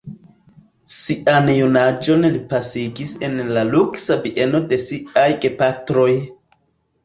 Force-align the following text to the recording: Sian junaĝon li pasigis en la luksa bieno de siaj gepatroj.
Sian 0.93 1.51
junaĝon 1.57 2.25
li 2.37 2.41
pasigis 2.55 3.13
en 3.29 3.37
la 3.59 3.67
luksa 3.69 4.19
bieno 4.27 4.65
de 4.75 4.83
siaj 4.89 5.31
gepatroj. 5.47 6.11